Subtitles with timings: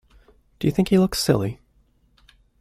[0.57, 1.59] Do you think he looks silly?